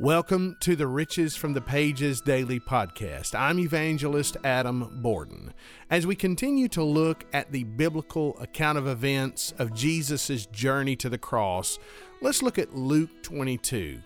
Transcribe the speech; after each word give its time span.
Welcome 0.00 0.56
to 0.58 0.74
the 0.74 0.88
Riches 0.88 1.36
from 1.36 1.52
the 1.52 1.60
Pages 1.60 2.20
Daily 2.20 2.58
Podcast. 2.58 3.32
I'm 3.38 3.60
evangelist 3.60 4.36
Adam 4.42 4.90
Borden. 5.00 5.54
As 5.88 6.04
we 6.04 6.16
continue 6.16 6.66
to 6.70 6.82
look 6.82 7.24
at 7.32 7.52
the 7.52 7.62
biblical 7.62 8.36
account 8.40 8.76
of 8.76 8.88
events 8.88 9.54
of 9.56 9.72
Jesus' 9.72 10.46
journey 10.46 10.96
to 10.96 11.08
the 11.08 11.16
cross, 11.16 11.78
let's 12.20 12.42
look 12.42 12.58
at 12.58 12.74
Luke 12.74 13.22
22. 13.22 14.00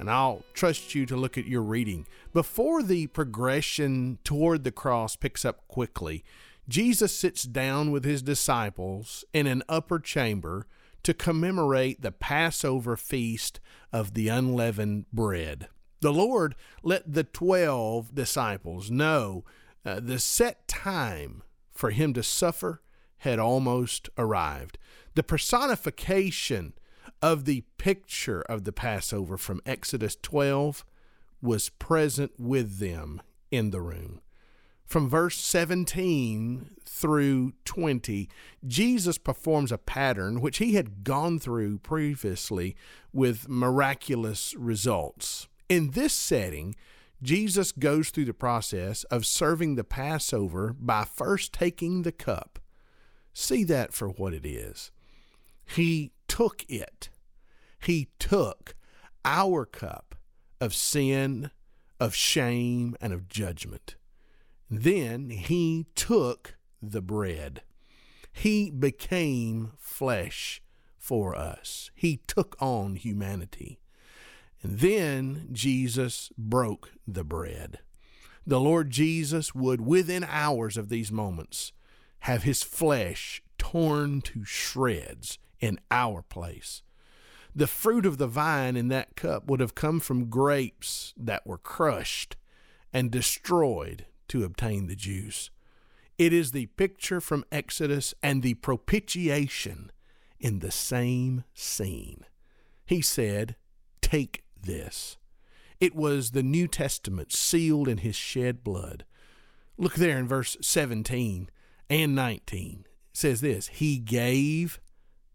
And 0.00 0.10
I'll 0.10 0.42
trust 0.52 0.96
you 0.96 1.06
to 1.06 1.16
look 1.16 1.38
at 1.38 1.46
your 1.46 1.62
reading. 1.62 2.08
Before 2.32 2.82
the 2.82 3.06
progression 3.06 4.18
toward 4.24 4.64
the 4.64 4.72
cross 4.72 5.14
picks 5.14 5.44
up 5.44 5.68
quickly, 5.68 6.24
Jesus 6.68 7.16
sits 7.16 7.44
down 7.44 7.92
with 7.92 8.04
his 8.04 8.20
disciples 8.20 9.24
in 9.32 9.46
an 9.46 9.62
upper 9.68 10.00
chamber 10.00 10.66
to 11.02 11.14
commemorate 11.14 12.02
the 12.02 12.12
Passover 12.12 12.96
feast 12.96 13.60
of 13.92 14.14
the 14.14 14.28
unleavened 14.28 15.06
bread. 15.12 15.68
The 16.00 16.12
Lord 16.12 16.54
let 16.82 17.12
the 17.12 17.24
12 17.24 18.14
disciples 18.14 18.90
know 18.90 19.44
uh, 19.84 20.00
the 20.00 20.18
set 20.18 20.66
time 20.68 21.42
for 21.72 21.90
him 21.90 22.12
to 22.14 22.22
suffer 22.22 22.82
had 23.18 23.38
almost 23.38 24.08
arrived. 24.16 24.78
The 25.14 25.22
personification 25.22 26.74
of 27.20 27.44
the 27.44 27.64
picture 27.76 28.42
of 28.42 28.64
the 28.64 28.72
Passover 28.72 29.36
from 29.36 29.60
Exodus 29.66 30.16
12 30.22 30.84
was 31.42 31.68
present 31.68 32.32
with 32.38 32.78
them 32.78 33.20
in 33.50 33.70
the 33.70 33.80
room 33.80 34.20
from 34.90 35.08
verse 35.08 35.38
17 35.38 36.68
through 36.84 37.52
20, 37.64 38.28
Jesus 38.66 39.18
performs 39.18 39.70
a 39.70 39.78
pattern 39.78 40.40
which 40.40 40.58
he 40.58 40.74
had 40.74 41.04
gone 41.04 41.38
through 41.38 41.78
previously 41.78 42.74
with 43.12 43.48
miraculous 43.48 44.52
results. 44.58 45.46
In 45.68 45.92
this 45.92 46.12
setting, 46.12 46.74
Jesus 47.22 47.70
goes 47.70 48.10
through 48.10 48.24
the 48.24 48.34
process 48.34 49.04
of 49.04 49.24
serving 49.24 49.76
the 49.76 49.84
Passover 49.84 50.74
by 50.76 51.04
first 51.04 51.52
taking 51.52 52.02
the 52.02 52.10
cup. 52.10 52.58
See 53.32 53.62
that 53.62 53.92
for 53.92 54.08
what 54.08 54.34
it 54.34 54.44
is. 54.44 54.90
He 55.64 56.10
took 56.26 56.64
it. 56.68 57.10
He 57.78 58.08
took 58.18 58.74
our 59.24 59.66
cup 59.66 60.16
of 60.60 60.74
sin, 60.74 61.52
of 62.00 62.12
shame, 62.12 62.96
and 63.00 63.12
of 63.12 63.28
judgment. 63.28 63.94
Then 64.70 65.30
he 65.30 65.86
took 65.96 66.56
the 66.80 67.02
bread. 67.02 67.62
He 68.32 68.70
became 68.70 69.72
flesh 69.76 70.62
for 70.96 71.34
us. 71.34 71.90
He 71.94 72.18
took 72.28 72.56
on 72.60 72.94
humanity. 72.94 73.80
And 74.62 74.78
then 74.78 75.48
Jesus 75.50 76.30
broke 76.38 76.92
the 77.06 77.24
bread. 77.24 77.80
The 78.46 78.60
Lord 78.60 78.90
Jesus 78.90 79.54
would, 79.54 79.80
within 79.80 80.24
hours 80.24 80.76
of 80.76 80.88
these 80.88 81.10
moments, 81.10 81.72
have 82.20 82.44
his 82.44 82.62
flesh 82.62 83.42
torn 83.58 84.20
to 84.22 84.44
shreds 84.44 85.38
in 85.58 85.80
our 85.90 86.22
place. 86.22 86.82
The 87.54 87.66
fruit 87.66 88.06
of 88.06 88.18
the 88.18 88.28
vine 88.28 88.76
in 88.76 88.88
that 88.88 89.16
cup 89.16 89.48
would 89.48 89.60
have 89.60 89.74
come 89.74 89.98
from 89.98 90.30
grapes 90.30 91.12
that 91.16 91.46
were 91.46 91.58
crushed 91.58 92.36
and 92.92 93.10
destroyed 93.10 94.06
to 94.30 94.44
obtain 94.44 94.86
the 94.86 94.96
juice. 94.96 95.50
It 96.18 96.32
is 96.32 96.52
the 96.52 96.66
picture 96.66 97.20
from 97.20 97.44
Exodus 97.50 98.14
and 98.22 98.42
the 98.42 98.54
propitiation 98.54 99.90
in 100.38 100.60
the 100.60 100.70
same 100.70 101.44
scene. 101.54 102.24
He 102.86 103.00
said, 103.00 103.56
Take 104.00 104.44
this. 104.60 105.16
It 105.80 105.94
was 105.94 106.30
the 106.30 106.42
New 106.42 106.68
Testament 106.68 107.32
sealed 107.32 107.88
in 107.88 107.98
his 107.98 108.16
shed 108.16 108.62
blood. 108.62 109.04
Look 109.78 109.94
there 109.94 110.18
in 110.18 110.28
verse 110.28 110.56
17 110.60 111.48
and 111.88 112.14
19. 112.14 112.84
It 112.84 113.16
says 113.16 113.40
this 113.40 113.68
He 113.68 113.98
gave 113.98 114.80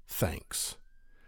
thanks. 0.07 0.77